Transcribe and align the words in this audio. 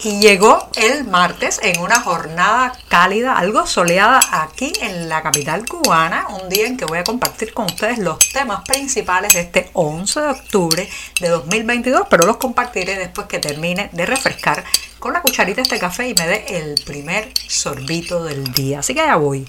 Y 0.00 0.20
llegó 0.20 0.68
el 0.76 1.04
martes 1.08 1.58
en 1.60 1.80
una 1.80 2.00
jornada 2.00 2.72
cálida, 2.86 3.36
algo 3.36 3.66
soleada 3.66 4.20
aquí 4.30 4.72
en 4.80 5.08
la 5.08 5.22
capital 5.22 5.66
cubana, 5.66 6.28
un 6.40 6.48
día 6.48 6.68
en 6.68 6.76
que 6.76 6.84
voy 6.84 6.98
a 6.98 7.04
compartir 7.04 7.52
con 7.52 7.66
ustedes 7.66 7.98
los 7.98 8.16
temas 8.32 8.62
principales 8.62 9.34
de 9.34 9.40
este 9.40 9.70
11 9.72 10.20
de 10.20 10.28
octubre 10.28 10.88
de 11.20 11.28
2022, 11.28 12.02
pero 12.08 12.26
los 12.26 12.36
compartiré 12.36 12.96
después 12.96 13.26
que 13.26 13.40
termine 13.40 13.90
de 13.92 14.06
refrescar 14.06 14.62
con 15.00 15.12
la 15.12 15.20
cucharita 15.20 15.62
este 15.62 15.80
café 15.80 16.08
y 16.08 16.14
me 16.14 16.28
dé 16.28 16.44
el 16.48 16.80
primer 16.86 17.32
sorbito 17.48 18.22
del 18.22 18.52
día. 18.52 18.78
Así 18.78 18.94
que 18.94 19.00
ya 19.00 19.16
voy. 19.16 19.48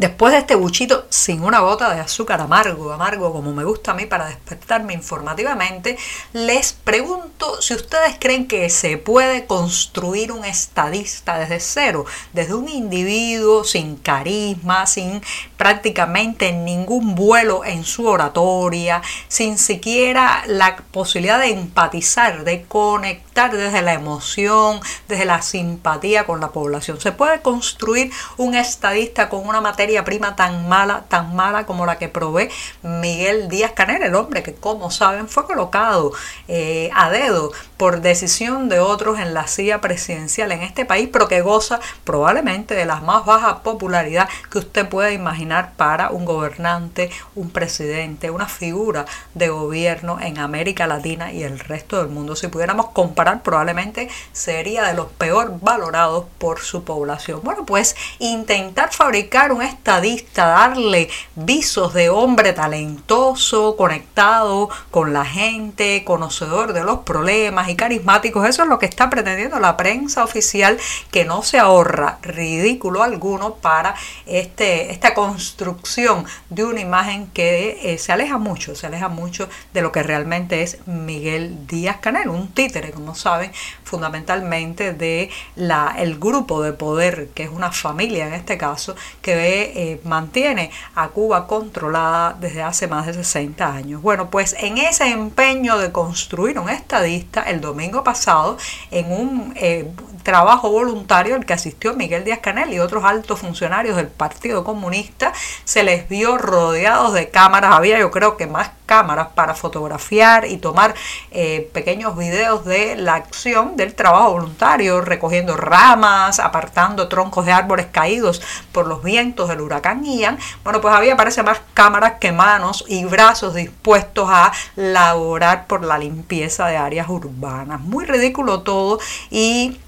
Después 0.00 0.32
de 0.32 0.38
este 0.38 0.54
buchito 0.54 1.04
sin 1.10 1.42
una 1.42 1.60
gota 1.60 1.92
de 1.92 2.00
azúcar 2.00 2.40
amargo, 2.40 2.90
amargo 2.90 3.34
como 3.34 3.52
me 3.52 3.64
gusta 3.64 3.90
a 3.90 3.94
mí 3.94 4.06
para 4.06 4.28
despertarme 4.28 4.94
informativamente, 4.94 5.98
les 6.32 6.72
pregunto 6.72 7.60
si 7.60 7.74
ustedes 7.74 8.16
creen 8.18 8.48
que 8.48 8.70
se 8.70 8.96
puede 8.96 9.44
construir 9.44 10.32
un 10.32 10.46
estadista 10.46 11.38
desde 11.38 11.60
cero, 11.60 12.06
desde 12.32 12.54
un 12.54 12.70
individuo 12.70 13.62
sin 13.62 13.96
carisma, 13.96 14.86
sin 14.86 15.20
prácticamente 15.58 16.50
ningún 16.50 17.14
vuelo 17.14 17.62
en 17.66 17.84
su 17.84 18.06
oratoria, 18.06 19.02
sin 19.28 19.58
siquiera 19.58 20.44
la 20.46 20.76
posibilidad 20.76 21.38
de 21.38 21.50
empatizar, 21.50 22.44
de 22.44 22.62
conectar 22.62 23.29
desde 23.34 23.80
la 23.80 23.94
emoción, 23.94 24.80
desde 25.08 25.24
la 25.24 25.40
simpatía 25.40 26.26
con 26.26 26.40
la 26.40 26.50
población. 26.50 27.00
Se 27.00 27.12
puede 27.12 27.40
construir 27.40 28.12
un 28.36 28.54
estadista 28.54 29.30
con 29.30 29.48
una 29.48 29.62
materia 29.62 30.04
prima 30.04 30.36
tan 30.36 30.68
mala, 30.68 31.04
tan 31.08 31.34
mala 31.34 31.64
como 31.64 31.86
la 31.86 31.96
que 31.96 32.08
provee 32.08 32.50
Miguel 32.82 33.48
Díaz 33.48 33.72
Canel, 33.72 34.02
el 34.02 34.14
hombre 34.14 34.42
que 34.42 34.54
como 34.54 34.90
saben 34.90 35.26
fue 35.26 35.46
colocado 35.46 36.12
eh, 36.48 36.90
a 36.94 37.08
dedo 37.08 37.52
por 37.78 38.02
decisión 38.02 38.68
de 38.68 38.78
otros 38.78 39.18
en 39.18 39.32
la 39.32 39.46
silla 39.46 39.80
presidencial 39.80 40.52
en 40.52 40.60
este 40.60 40.84
país, 40.84 41.08
pero 41.10 41.28
que 41.28 41.40
goza 41.40 41.80
probablemente 42.04 42.74
de 42.74 42.84
la 42.84 43.00
más 43.00 43.24
baja 43.24 43.62
popularidad 43.62 44.28
que 44.50 44.58
usted 44.58 44.86
pueda 44.86 45.12
imaginar 45.12 45.72
para 45.76 46.10
un 46.10 46.26
gobernante, 46.26 47.10
un 47.34 47.50
presidente, 47.50 48.30
una 48.30 48.46
figura 48.46 49.06
de 49.34 49.48
gobierno 49.48 50.18
en 50.20 50.38
América 50.38 50.86
Latina 50.86 51.32
y 51.32 51.42
el 51.42 51.58
resto 51.58 51.96
del 51.96 52.08
mundo. 52.08 52.36
Si 52.36 52.48
pudiéramos 52.48 52.90
comparar, 52.90 53.19
probablemente 53.42 54.08
sería 54.32 54.84
de 54.84 54.94
los 54.94 55.06
peor 55.06 55.58
valorados 55.60 56.24
por 56.38 56.60
su 56.60 56.84
población. 56.84 57.40
Bueno, 57.42 57.66
pues 57.66 57.96
intentar 58.18 58.92
fabricar 58.92 59.52
un 59.52 59.62
estadista, 59.62 60.46
darle 60.46 61.08
visos 61.34 61.94
de 61.94 62.08
hombre 62.08 62.52
talentoso, 62.52 63.76
conectado 63.76 64.68
con 64.90 65.12
la 65.12 65.24
gente, 65.24 66.04
conocedor 66.04 66.72
de 66.72 66.84
los 66.84 67.00
problemas 67.00 67.68
y 67.68 67.76
carismáticos. 67.76 68.48
Eso 68.48 68.62
es 68.62 68.68
lo 68.68 68.78
que 68.78 68.86
está 68.86 69.10
pretendiendo 69.10 69.58
la 69.60 69.76
prensa 69.76 70.24
oficial, 70.24 70.78
que 71.10 71.24
no 71.24 71.42
se 71.42 71.58
ahorra 71.58 72.18
ridículo 72.22 73.02
alguno 73.02 73.54
para 73.54 73.94
este, 74.26 74.92
esta 74.92 75.14
construcción 75.14 76.24
de 76.48 76.64
una 76.64 76.80
imagen 76.80 77.26
que 77.28 77.80
eh, 77.82 77.98
se 77.98 78.12
aleja 78.12 78.38
mucho, 78.38 78.74
se 78.74 78.86
aleja 78.86 79.08
mucho 79.08 79.48
de 79.72 79.82
lo 79.82 79.92
que 79.92 80.02
realmente 80.02 80.62
es 80.62 80.86
Miguel 80.86 81.66
Díaz 81.66 81.98
Canel, 82.00 82.28
un 82.28 82.48
títere, 82.48 82.90
como 82.92 83.09
saben, 83.14 83.52
fundamentalmente 83.84 84.92
de 84.92 85.30
la, 85.56 85.94
el 85.98 86.18
grupo 86.18 86.62
de 86.62 86.72
poder, 86.72 87.28
que 87.34 87.44
es 87.44 87.50
una 87.50 87.72
familia 87.72 88.26
en 88.26 88.34
este 88.34 88.56
caso, 88.58 88.94
que 89.22 89.72
eh, 89.74 90.00
mantiene 90.04 90.70
a 90.94 91.08
Cuba 91.08 91.46
controlada 91.46 92.36
desde 92.38 92.62
hace 92.62 92.86
más 92.86 93.06
de 93.06 93.14
60 93.14 93.72
años. 93.72 94.02
Bueno, 94.02 94.30
pues 94.30 94.54
en 94.58 94.78
ese 94.78 95.10
empeño 95.10 95.78
de 95.78 95.92
construir 95.92 96.58
un 96.58 96.68
estadista, 96.68 97.42
el 97.42 97.60
domingo 97.60 98.04
pasado, 98.04 98.56
en 98.90 99.12
un 99.12 99.52
eh, 99.56 99.90
trabajo 100.22 100.70
voluntario 100.70 101.34
al 101.34 101.44
que 101.44 101.52
asistió 101.52 101.94
Miguel 101.94 102.24
Díaz 102.24 102.40
Canel 102.40 102.72
y 102.72 102.78
otros 102.78 103.04
altos 103.04 103.38
funcionarios 103.38 103.96
del 103.96 104.08
Partido 104.08 104.64
Comunista, 104.64 105.32
se 105.64 105.82
les 105.82 106.08
vio 106.08 106.38
rodeados 106.38 107.12
de 107.12 107.30
cámaras, 107.30 107.72
había 107.74 107.98
yo 107.98 108.10
creo 108.10 108.36
que 108.36 108.46
más 108.46 108.70
cámaras 108.90 109.28
para 109.36 109.54
fotografiar 109.54 110.46
y 110.46 110.56
tomar 110.56 110.96
eh, 111.30 111.70
pequeños 111.72 112.16
videos 112.16 112.64
de 112.64 112.96
la 112.96 113.14
acción 113.14 113.76
del 113.76 113.94
trabajo 113.94 114.32
voluntario, 114.32 115.00
recogiendo 115.00 115.56
ramas, 115.56 116.40
apartando 116.40 117.06
troncos 117.06 117.46
de 117.46 117.52
árboles 117.52 117.86
caídos 117.92 118.42
por 118.72 118.88
los 118.88 119.04
vientos 119.04 119.48
del 119.48 119.60
huracán 119.60 120.04
Ian. 120.04 120.40
Bueno, 120.64 120.80
pues 120.80 120.92
había 120.92 121.16
parece 121.16 121.44
más 121.44 121.60
cámaras 121.72 122.14
que 122.18 122.32
manos 122.32 122.84
y 122.88 123.04
brazos 123.04 123.54
dispuestos 123.54 124.28
a 124.28 124.50
laborar 124.74 125.68
por 125.68 125.84
la 125.84 125.96
limpieza 125.96 126.66
de 126.66 126.76
áreas 126.76 127.08
urbanas. 127.08 127.80
Muy 127.80 128.04
ridículo 128.04 128.62
todo 128.62 128.98
y 129.30 129.78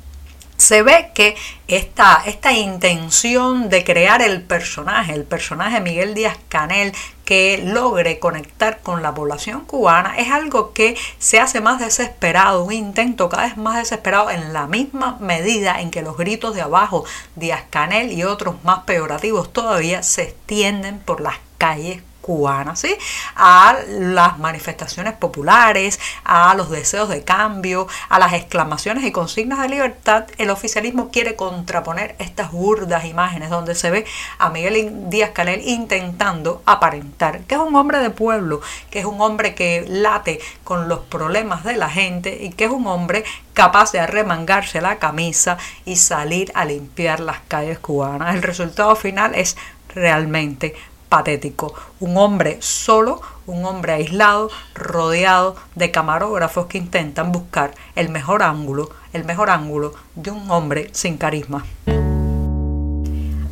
se 0.62 0.84
ve 0.84 1.10
que 1.12 1.34
esta, 1.66 2.22
esta 2.24 2.52
intención 2.52 3.68
de 3.68 3.82
crear 3.82 4.22
el 4.22 4.42
personaje, 4.42 5.12
el 5.12 5.24
personaje 5.24 5.80
Miguel 5.80 6.14
Díaz 6.14 6.38
Canel, 6.48 6.92
que 7.24 7.60
logre 7.64 8.20
conectar 8.20 8.80
con 8.80 9.02
la 9.02 9.12
población 9.12 9.64
cubana, 9.64 10.16
es 10.18 10.30
algo 10.30 10.72
que 10.72 10.96
se 11.18 11.40
hace 11.40 11.60
más 11.60 11.80
desesperado, 11.80 12.62
un 12.62 12.72
intento 12.72 13.28
cada 13.28 13.42
vez 13.42 13.56
más 13.56 13.76
desesperado 13.76 14.30
en 14.30 14.52
la 14.52 14.68
misma 14.68 15.16
medida 15.20 15.80
en 15.80 15.90
que 15.90 16.02
los 16.02 16.16
gritos 16.16 16.54
de 16.54 16.62
abajo, 16.62 17.04
Díaz 17.34 17.64
Canel 17.68 18.12
y 18.12 18.22
otros 18.22 18.62
más 18.62 18.84
peyorativos 18.84 19.52
todavía 19.52 20.04
se 20.04 20.22
extienden 20.22 21.00
por 21.00 21.20
las 21.20 21.38
calles 21.58 22.02
cubana, 22.22 22.74
¿sí? 22.76 22.96
a 23.36 23.76
las 23.88 24.38
manifestaciones 24.38 25.12
populares, 25.14 26.00
a 26.24 26.54
los 26.54 26.70
deseos 26.70 27.10
de 27.10 27.22
cambio, 27.22 27.86
a 28.08 28.18
las 28.18 28.32
exclamaciones 28.32 29.04
y 29.04 29.12
consignas 29.12 29.60
de 29.60 29.68
libertad, 29.68 30.24
el 30.38 30.48
oficialismo 30.48 31.10
quiere 31.10 31.36
contraponer 31.36 32.16
estas 32.18 32.52
burdas 32.52 33.04
imágenes 33.04 33.50
donde 33.50 33.74
se 33.74 33.90
ve 33.90 34.06
a 34.38 34.48
Miguel 34.48 35.10
Díaz 35.10 35.30
Canel 35.34 35.60
intentando 35.68 36.62
aparentar 36.64 37.42
que 37.46 37.54
es 37.54 37.60
un 37.60 37.74
hombre 37.76 37.98
de 37.98 38.10
pueblo, 38.10 38.60
que 38.90 39.00
es 39.00 39.04
un 39.04 39.20
hombre 39.20 39.54
que 39.54 39.84
late 39.88 40.40
con 40.64 40.88
los 40.88 41.00
problemas 41.00 41.64
de 41.64 41.76
la 41.76 41.90
gente 41.90 42.38
y 42.42 42.50
que 42.50 42.64
es 42.64 42.70
un 42.70 42.86
hombre 42.86 43.24
capaz 43.54 43.92
de 43.92 44.00
arremangarse 44.00 44.80
la 44.80 44.98
camisa 44.98 45.58
y 45.84 45.96
salir 45.96 46.52
a 46.54 46.64
limpiar 46.64 47.20
las 47.20 47.40
calles 47.48 47.78
cubanas. 47.78 48.34
El 48.34 48.42
resultado 48.42 48.94
final 48.96 49.34
es 49.34 49.56
realmente 49.94 50.74
patético. 51.12 51.74
Un 52.00 52.16
hombre 52.16 52.56
solo, 52.62 53.20
un 53.46 53.66
hombre 53.66 53.92
aislado, 53.92 54.48
rodeado 54.74 55.56
de 55.74 55.90
camarógrafos 55.90 56.68
que 56.68 56.78
intentan 56.78 57.32
buscar 57.32 57.74
el 57.96 58.08
mejor 58.08 58.42
ángulo, 58.42 58.88
el 59.12 59.26
mejor 59.26 59.50
ángulo 59.50 59.92
de 60.14 60.30
un 60.30 60.50
hombre 60.50 60.88
sin 60.92 61.18
carisma. 61.18 61.66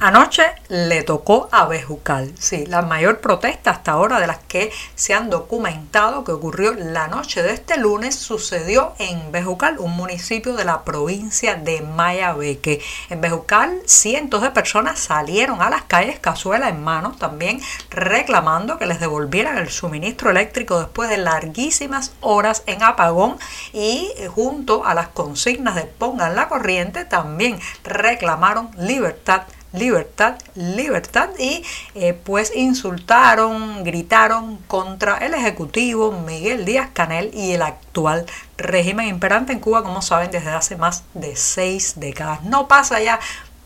Anoche 0.03 0.45
le 0.69 1.03
tocó 1.03 1.51
a 1.53 1.67
Bejucal, 1.67 2.33
sí, 2.39 2.65
la 2.65 2.81
mayor 2.81 3.21
protesta 3.21 3.71
hasta 3.71 3.93
ahora 3.93 4.19
de 4.19 4.27
las 4.27 4.39
que 4.39 4.73
se 4.95 5.13
han 5.13 5.29
documentado 5.29 6.25
que 6.25 6.33
ocurrió 6.33 6.73
la 6.73 7.07
noche 7.09 7.43
de 7.43 7.53
este 7.53 7.77
lunes 7.77 8.15
sucedió 8.15 8.95
en 8.99 9.31
Bejucal, 9.31 9.79
un 9.79 9.95
municipio 9.95 10.55
de 10.55 10.65
la 10.65 10.85
provincia 10.85 11.55
de 11.57 11.83
Mayabeque. 11.83 12.81
En 13.11 13.21
Bejucal 13.21 13.83
cientos 13.85 14.41
de 14.41 14.51
personas 14.51 14.99
salieron 14.99 15.61
a 15.61 15.69
las 15.69 15.83
calles 15.83 16.19
cazuela 16.19 16.71
en 16.71 16.83
mano 16.83 17.15
también 17.19 17.61
reclamando 17.91 18.79
que 18.79 18.87
les 18.87 19.01
devolvieran 19.01 19.59
el 19.59 19.69
suministro 19.69 20.31
eléctrico 20.31 20.81
después 20.81 21.11
de 21.11 21.19
larguísimas 21.19 22.13
horas 22.23 22.63
en 22.65 22.83
apagón 22.83 23.37
y 23.75 24.11
eh, 24.17 24.29
junto 24.29 24.87
a 24.87 24.95
las 24.95 25.09
consignas 25.09 25.75
de 25.75 25.83
pongan 25.83 26.37
la 26.37 26.49
corriente 26.49 27.05
también 27.05 27.61
reclamaron 27.85 28.71
libertad 28.79 29.43
libertad, 29.73 30.37
libertad 30.55 31.31
y 31.39 31.65
eh, 31.95 32.13
pues 32.13 32.55
insultaron, 32.55 33.85
gritaron 33.85 34.57
contra 34.67 35.19
el 35.19 35.35
Ejecutivo 35.35 36.13
Miguel 36.13 36.65
Díaz 36.65 36.91
Canel 36.93 37.31
y 37.35 37.53
el 37.53 37.63
actual 37.63 38.27
régimen 38.57 39.09
imperante 39.09 39.53
en 39.53 39.61
Cuba, 39.61 39.83
como 39.83 40.03
saben, 40.03 40.31
desde 40.31 40.51
hace 40.51 40.77
más 40.77 41.05
de 41.15 41.37
seis 41.37 41.95
décadas. 41.97 42.43
No 42.45 42.69
pasa 42.69 43.01
ya 43.01 43.19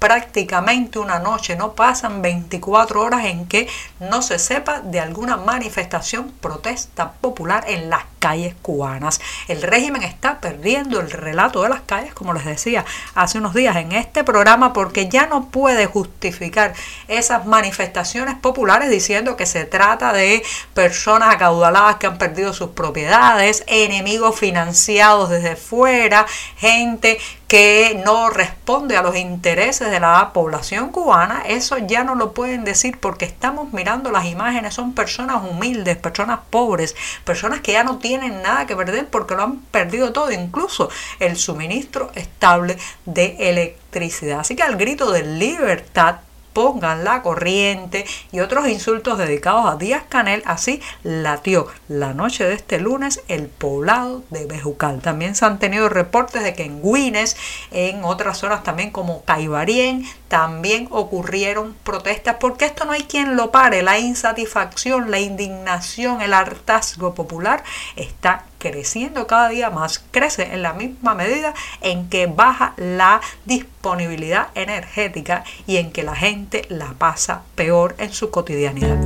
prácticamente 0.05 0.99
una 0.99 1.19
noche, 1.19 1.56
no 1.56 1.73
pasan 1.73 2.21
24 2.21 3.01
horas 3.01 3.25
en 3.25 3.47
que 3.47 3.67
no 4.01 4.21
se 4.21 4.39
sepa 4.39 4.83
de 4.83 5.01
alguna 5.01 5.39
manifestación, 5.39 6.31
protesta 6.43 7.12
popular 7.12 7.65
en 7.69 7.89
las 7.89 8.03
calles 8.19 8.55
cubanas. 8.61 9.23
El 9.49 9.62
régimen 9.62 10.03
está 10.03 10.41
perdiendo 10.41 11.01
el 11.01 11.11
relato 11.11 11.62
de 11.62 11.71
las 11.71 11.81
calles, 11.81 12.12
como 12.12 12.35
les 12.35 12.45
decía 12.45 12.85
hace 13.15 13.39
unos 13.39 13.55
días 13.55 13.77
en 13.77 13.93
este 13.93 14.25
programa, 14.25 14.75
porque 14.75 15.09
ya 15.09 15.27
no 15.27 15.47
puede 15.47 15.87
justificar 15.87 16.75
esas 17.09 17.47
manifestaciones 17.47 18.35
populares 18.35 18.91
diciendo 18.91 19.39
que 19.39 19.47
se 19.47 19.65
trata 19.65 20.12
de 20.12 20.43
personas 20.75 21.35
acaudaladas 21.35 21.97
que 21.97 22.09
han 22.09 22.19
perdido 22.19 22.53
sus 22.53 22.71
propiedades, 22.71 23.65
enemigos 23.69 24.39
financiados 24.39 25.31
desde 25.31 25.56
fuera, 25.56 26.27
gente 26.59 27.19
que 27.55 28.03
no 28.05 28.31
responde 28.31 28.97
a 28.97 29.03
los 29.03 29.15
intereses 29.15 29.89
de 29.89 30.01
la 30.01 30.33
población 30.33 30.91
cubana, 30.91 31.45
eso 31.47 31.79
ya 31.79 32.03
no 32.03 32.17
lo 32.17 32.33
pueden 32.33 32.65
decir 32.65 32.99
porque 32.99 33.27
estamos 33.27 33.73
mirando 33.73 34.11
las 34.11 34.25
imágenes, 34.25 34.75
son 34.75 34.93
personas 34.93 35.41
humildes, 35.49 35.97
personas 35.97 36.41
pobres, 36.51 36.97
personas 37.23 37.61
que 37.61 37.71
ya 37.71 37.85
no 37.85 37.99
tienen 37.99 38.43
nada 38.43 38.67
que 38.67 38.75
perder 38.75 39.06
porque 39.09 39.37
lo 39.37 39.45
han 39.45 39.61
perdido 39.61 40.12
todo, 40.12 40.33
incluso 40.33 40.91
el 41.21 41.37
suministro 41.37 42.11
estable 42.17 42.77
de 43.05 43.37
electricidad. 43.39 44.41
Así 44.41 44.56
que 44.56 44.65
al 44.65 44.75
grito 44.75 45.12
de 45.12 45.23
libertad 45.23 46.17
pongan 46.55 47.05
la 47.05 47.21
corriente 47.21 48.06
y 48.33 48.41
otros 48.41 48.67
insultos 48.69 49.19
dedicados 49.19 49.67
a 49.67 49.77
Díaz 49.77 50.05
Canel, 50.09 50.43
así 50.47 50.81
latió 51.03 51.67
la 51.89 52.15
noche 52.15 52.45
de 52.45 52.55
este 52.55 52.79
lunes 52.81 53.23
el 53.29 53.49
poblado 53.49 54.23
de 54.31 54.47
Bejucal. 54.47 55.03
También 55.03 55.35
se 55.35 55.45
han 55.45 55.59
tenido 55.59 55.91
reportes 55.91 56.43
de 56.43 56.55
que 56.55 56.65
en 56.65 56.81
Guines, 56.83 57.37
en 57.71 58.05
otras 58.05 58.39
zonas 58.39 58.62
también 58.62 58.91
como 58.91 59.25
Caibarien, 59.25 60.06
también 60.29 60.89
ocurrieron 60.91 61.77
protestas, 61.85 62.37
porque 62.41 62.65
esto 62.65 62.85
no 62.85 62.93
hay 62.93 63.03
quien 63.03 63.37
lo 63.37 63.51
pare, 63.51 63.83
la 63.83 63.99
insatisfacción, 63.99 65.11
la 65.11 65.21
indignación, 65.21 66.23
el 66.23 66.33
hartazgo 66.33 67.15
popular 67.15 67.62
está 67.97 68.45
creciendo 68.70 69.26
cada 69.26 69.50
día 69.50 69.69
más, 69.69 70.02
crece 70.11 70.55
en 70.55 70.62
la 70.62 70.72
misma 70.72 71.14
medida 71.14 71.52
en 71.82 72.08
que 72.08 72.26
baja 72.26 72.72
la 72.76 73.20
disponibilidad 73.44 74.49
energética 74.55 75.44
y 75.66 75.76
en 75.76 75.93
que 75.93 76.02
la 76.02 76.16
gente 76.16 76.66
la 76.70 76.94
pasa 76.94 77.43
peor 77.55 77.94
en 77.99 78.12
su 78.12 78.31
cotidianidad. 78.31 78.99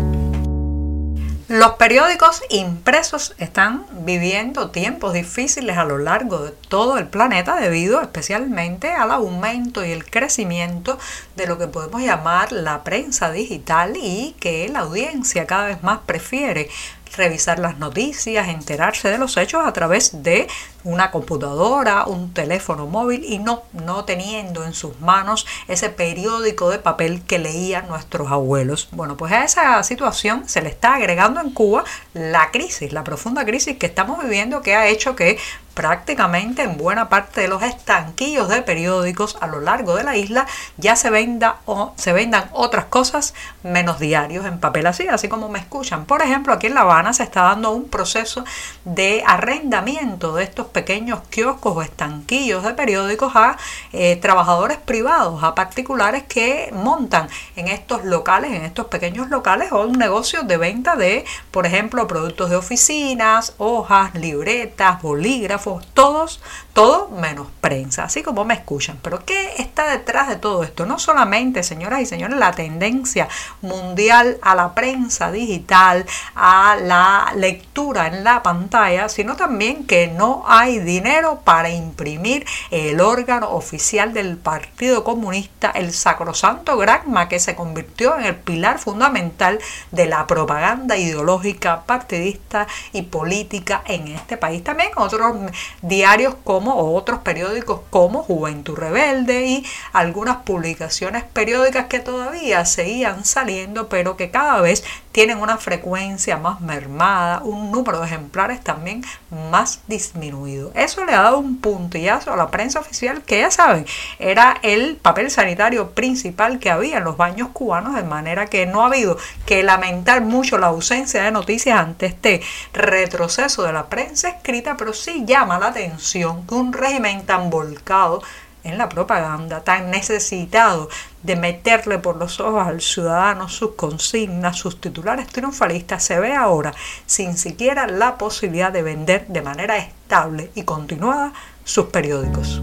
Los 1.48 1.76
periódicos 1.76 2.42
impresos 2.50 3.34
están 3.38 3.86
viviendo 4.04 4.68
tiempos 4.68 5.14
difíciles 5.14 5.78
a 5.78 5.86
lo 5.86 5.96
largo 5.96 6.40
de 6.40 6.50
todo 6.50 6.98
el 6.98 7.06
planeta 7.06 7.56
debido 7.56 8.02
especialmente 8.02 8.92
al 8.92 9.10
aumento 9.10 9.82
y 9.82 9.92
el 9.92 10.04
crecimiento 10.04 10.98
de 11.36 11.46
lo 11.46 11.56
que 11.56 11.66
podemos 11.66 12.02
llamar 12.02 12.52
la 12.52 12.84
prensa 12.84 13.32
digital 13.32 13.94
y 13.96 14.36
que 14.40 14.68
la 14.68 14.80
audiencia 14.80 15.46
cada 15.46 15.68
vez 15.68 15.82
más 15.82 16.00
prefiere 16.04 16.68
revisar 17.16 17.58
las 17.58 17.78
noticias, 17.78 18.48
enterarse 18.48 19.10
de 19.10 19.18
los 19.18 19.36
hechos 19.36 19.66
a 19.66 19.72
través 19.72 20.22
de 20.22 20.48
una 20.84 21.10
computadora, 21.10 22.06
un 22.06 22.32
teléfono 22.32 22.86
móvil 22.86 23.24
y 23.24 23.38
no, 23.38 23.62
no 23.72 24.04
teniendo 24.04 24.64
en 24.64 24.72
sus 24.72 25.00
manos 25.00 25.46
ese 25.66 25.90
periódico 25.90 26.70
de 26.70 26.78
papel 26.78 27.22
que 27.22 27.38
leían 27.38 27.88
nuestros 27.88 28.30
abuelos. 28.30 28.88
Bueno, 28.92 29.16
pues 29.16 29.32
a 29.32 29.44
esa 29.44 29.82
situación 29.82 30.48
se 30.48 30.62
le 30.62 30.68
está 30.68 30.94
agregando 30.94 31.40
en 31.40 31.50
Cuba 31.50 31.84
la 32.14 32.50
crisis, 32.50 32.92
la 32.92 33.04
profunda 33.04 33.44
crisis 33.44 33.76
que 33.76 33.86
estamos 33.86 34.22
viviendo 34.22 34.62
que 34.62 34.74
ha 34.74 34.88
hecho 34.88 35.16
que 35.16 35.38
prácticamente 35.78 36.64
en 36.64 36.76
buena 36.76 37.08
parte 37.08 37.42
de 37.42 37.46
los 37.46 37.62
estanquillos 37.62 38.48
de 38.48 38.62
periódicos 38.62 39.38
a 39.40 39.46
lo 39.46 39.60
largo 39.60 39.94
de 39.94 40.02
la 40.02 40.16
isla 40.16 40.44
ya 40.76 40.96
se 40.96 41.08
venda 41.08 41.58
o 41.66 41.92
se 41.94 42.12
vendan 42.12 42.50
otras 42.52 42.86
cosas 42.86 43.32
menos 43.62 44.00
diarios 44.00 44.44
en 44.44 44.58
papel 44.58 44.88
así, 44.88 45.06
así 45.06 45.28
como 45.28 45.48
me 45.48 45.60
escuchan. 45.60 46.04
Por 46.04 46.20
ejemplo, 46.20 46.52
aquí 46.52 46.66
en 46.66 46.74
La 46.74 46.80
Habana 46.80 47.12
se 47.12 47.22
está 47.22 47.42
dando 47.42 47.70
un 47.70 47.88
proceso 47.88 48.44
de 48.84 49.22
arrendamiento 49.24 50.34
de 50.34 50.42
estos 50.42 50.66
pequeños 50.66 51.20
kioscos 51.30 51.76
o 51.76 51.82
estanquillos 51.82 52.64
de 52.64 52.74
periódicos 52.74 53.36
a 53.36 53.56
eh, 53.92 54.16
trabajadores 54.16 54.78
privados, 54.78 55.44
a 55.44 55.54
particulares 55.54 56.24
que 56.24 56.70
montan 56.72 57.28
en 57.54 57.68
estos 57.68 58.04
locales, 58.04 58.50
en 58.50 58.64
estos 58.64 58.86
pequeños 58.86 59.30
locales 59.30 59.70
o 59.70 59.82
un 59.82 59.92
negocio 59.92 60.42
de 60.42 60.56
venta 60.56 60.96
de, 60.96 61.24
por 61.52 61.66
ejemplo, 61.66 62.08
productos 62.08 62.50
de 62.50 62.56
oficinas, 62.56 63.54
hojas, 63.58 64.12
libretas, 64.16 65.00
bolígrafos, 65.02 65.67
todos, 65.94 66.40
todo 66.78 67.08
menos 67.08 67.48
prensa, 67.60 68.04
así 68.04 68.22
como 68.22 68.44
me 68.44 68.54
escuchan. 68.54 69.00
Pero 69.02 69.24
¿qué 69.24 69.54
está 69.58 69.90
detrás 69.90 70.28
de 70.28 70.36
todo 70.36 70.62
esto? 70.62 70.86
No 70.86 71.00
solamente, 71.00 71.64
señoras 71.64 72.02
y 72.02 72.06
señores, 72.06 72.38
la 72.38 72.52
tendencia 72.52 73.26
mundial 73.62 74.38
a 74.42 74.54
la 74.54 74.74
prensa 74.74 75.32
digital, 75.32 76.06
a 76.36 76.76
la 76.80 77.32
lectura 77.34 78.06
en 78.06 78.22
la 78.22 78.44
pantalla, 78.44 79.08
sino 79.08 79.34
también 79.34 79.88
que 79.88 80.06
no 80.06 80.44
hay 80.46 80.78
dinero 80.78 81.40
para 81.42 81.68
imprimir 81.68 82.46
el 82.70 83.00
órgano 83.00 83.50
oficial 83.50 84.14
del 84.14 84.36
Partido 84.36 85.02
Comunista, 85.02 85.72
el 85.72 85.92
sacrosanto 85.92 86.76
Granma, 86.76 87.28
que 87.28 87.40
se 87.40 87.56
convirtió 87.56 88.16
en 88.16 88.24
el 88.24 88.36
pilar 88.36 88.78
fundamental 88.78 89.58
de 89.90 90.06
la 90.06 90.28
propaganda 90.28 90.96
ideológica, 90.96 91.82
partidista 91.86 92.68
y 92.92 93.02
política 93.02 93.82
en 93.84 94.06
este 94.06 94.36
país. 94.36 94.62
También 94.62 94.90
otros 94.94 95.34
diarios 95.82 96.36
como 96.44 96.67
otros 96.76 97.20
periódicos 97.20 97.80
como 97.90 98.22
Juventud 98.22 98.76
Rebelde 98.76 99.46
y 99.46 99.66
algunas 99.92 100.38
publicaciones 100.38 101.24
periódicas 101.24 101.86
que 101.86 102.00
todavía 102.00 102.64
seguían 102.64 103.24
saliendo 103.24 103.88
pero 103.88 104.16
que 104.16 104.30
cada 104.30 104.60
vez 104.60 104.84
tienen 105.18 105.38
una 105.38 105.56
frecuencia 105.56 106.36
más 106.36 106.60
mermada, 106.60 107.40
un 107.42 107.72
número 107.72 107.98
de 107.98 108.06
ejemplares 108.06 108.60
también 108.62 109.04
más 109.50 109.80
disminuido. 109.88 110.70
Eso 110.76 111.04
le 111.04 111.12
ha 111.12 111.22
dado 111.22 111.38
un 111.38 111.60
puntillazo 111.60 112.32
a 112.32 112.36
la 112.36 112.52
prensa 112.52 112.78
oficial 112.78 113.22
que 113.22 113.40
ya 113.40 113.50
saben, 113.50 113.84
era 114.20 114.58
el 114.62 114.94
papel 114.94 115.32
sanitario 115.32 115.90
principal 115.90 116.60
que 116.60 116.70
había 116.70 116.98
en 116.98 117.02
los 117.02 117.16
baños 117.16 117.48
cubanos, 117.52 117.96
de 117.96 118.04
manera 118.04 118.46
que 118.46 118.66
no 118.66 118.84
ha 118.84 118.86
habido 118.86 119.18
que 119.44 119.64
lamentar 119.64 120.20
mucho 120.20 120.56
la 120.56 120.68
ausencia 120.68 121.24
de 121.24 121.32
noticias 121.32 121.76
ante 121.80 122.06
este 122.06 122.40
retroceso 122.72 123.64
de 123.64 123.72
la 123.72 123.86
prensa 123.86 124.28
escrita, 124.28 124.76
pero 124.76 124.92
sí 124.92 125.24
llama 125.26 125.58
la 125.58 125.66
atención 125.66 126.46
que 126.46 126.54
un 126.54 126.72
régimen 126.72 127.26
tan 127.26 127.50
volcado 127.50 128.22
en 128.64 128.78
la 128.78 128.88
propaganda, 128.88 129.62
tan 129.64 129.90
necesitado 129.90 130.88
de 131.22 131.36
meterle 131.36 131.98
por 131.98 132.16
los 132.16 132.40
ojos 132.40 132.66
al 132.66 132.80
ciudadano 132.80 133.48
sus 133.48 133.72
consignas, 133.74 134.56
sus 134.56 134.80
titulares 134.80 135.26
triunfalistas, 135.28 136.04
se 136.04 136.18
ve 136.18 136.34
ahora 136.34 136.74
sin 137.06 137.36
siquiera 137.36 137.86
la 137.86 138.18
posibilidad 138.18 138.72
de 138.72 138.82
vender 138.82 139.26
de 139.28 139.42
manera 139.42 139.76
estable 139.76 140.50
y 140.54 140.62
continuada 140.62 141.32
sus 141.64 141.86
periódicos. 141.86 142.62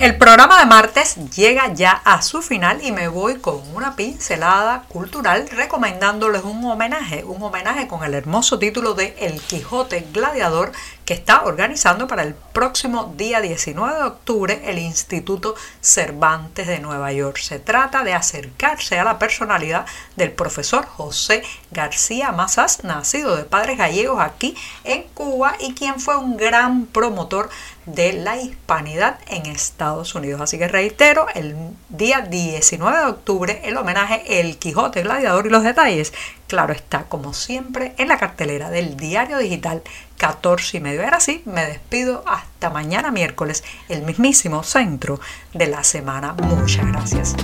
El 0.00 0.16
programa 0.16 0.58
de 0.58 0.64
martes 0.64 1.16
llega 1.36 1.74
ya 1.74 1.90
a 1.90 2.22
su 2.22 2.40
final 2.40 2.82
y 2.82 2.90
me 2.90 3.08
voy 3.08 3.36
con 3.36 3.60
una 3.74 3.96
pincelada 3.96 4.84
cultural 4.88 5.46
recomendándoles 5.50 6.42
un 6.42 6.64
homenaje, 6.64 7.22
un 7.22 7.42
homenaje 7.42 7.86
con 7.86 8.02
el 8.02 8.14
hermoso 8.14 8.58
título 8.58 8.94
de 8.94 9.14
El 9.20 9.38
Quijote 9.42 10.06
Gladiador 10.10 10.72
que 11.10 11.14
está 11.14 11.42
organizando 11.42 12.06
para 12.06 12.22
el 12.22 12.34
próximo 12.34 13.12
día 13.16 13.40
19 13.40 13.96
de 13.96 14.04
octubre 14.04 14.62
el 14.66 14.78
Instituto 14.78 15.56
Cervantes 15.80 16.68
de 16.68 16.78
Nueva 16.78 17.10
York. 17.12 17.38
Se 17.38 17.58
trata 17.58 18.04
de 18.04 18.12
acercarse 18.12 18.96
a 18.96 19.02
la 19.02 19.18
personalidad 19.18 19.86
del 20.14 20.30
profesor 20.30 20.86
José 20.86 21.42
García 21.72 22.30
Mazas, 22.30 22.84
nacido 22.84 23.34
de 23.34 23.42
padres 23.42 23.76
gallegos 23.76 24.20
aquí 24.20 24.56
en 24.84 25.02
Cuba 25.14 25.56
y 25.58 25.74
quien 25.74 25.98
fue 25.98 26.16
un 26.16 26.36
gran 26.36 26.86
promotor 26.86 27.50
de 27.86 28.12
la 28.12 28.36
hispanidad 28.36 29.18
en 29.26 29.46
Estados 29.46 30.14
Unidos. 30.14 30.40
Así 30.40 30.58
que 30.58 30.68
reitero, 30.68 31.26
el 31.34 31.56
día 31.88 32.20
19 32.20 32.98
de 32.98 33.06
octubre 33.06 33.60
el 33.64 33.76
homenaje 33.76 34.38
El 34.38 34.58
Quijote 34.58 35.02
Gladiador 35.02 35.46
y 35.46 35.50
los 35.50 35.64
detalles 35.64 36.12
claro 36.46 36.72
está, 36.72 37.04
como 37.04 37.32
siempre, 37.32 37.94
en 37.96 38.08
la 38.08 38.18
cartelera 38.18 38.70
del 38.70 38.96
diario 38.96 39.38
digital 39.38 39.82
14 40.20 40.76
y 40.76 40.80
medio. 40.80 41.02
Ahora 41.02 41.18
sí, 41.18 41.42
me 41.46 41.64
despido 41.64 42.22
hasta 42.26 42.68
mañana 42.68 43.10
miércoles, 43.10 43.64
el 43.88 44.02
mismísimo 44.02 44.62
centro 44.62 45.18
de 45.54 45.66
la 45.66 45.82
semana. 45.82 46.34
Muchas 46.34 46.86
gracias. 46.86 47.34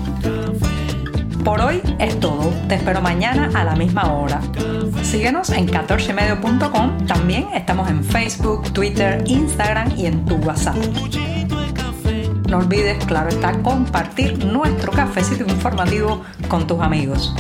Por 1.43 1.61
hoy 1.63 1.81
es 1.99 2.21
todo. 2.21 2.53
Te 2.69 2.75
espero 2.75 3.01
mañana 3.01 3.51
a 3.55 3.65
la 3.65 3.77
misma 3.77 4.13
hora. 4.13 4.43
Síguenos 5.03 5.49
en 5.51 5.69
14medio.com. 5.69 7.07
También 7.07 7.49
estamos 7.55 7.89
en 7.89 8.05
Facebook, 8.05 8.71
Twitter, 8.75 9.25
Instagram 9.27 9.97
y 9.97 10.07
en 10.07 10.27
tu 10.27 10.37
WhatsApp. 10.37 10.77
No 12.51 12.59
olvides, 12.59 13.03
claro 13.07 13.31
está, 13.31 13.53
compartir 13.63 14.45
nuestro 14.45 14.93
cafecito 14.93 15.45
informativo 15.45 16.25
con 16.49 16.67
tus 16.67 16.81
amigos. 16.81 17.35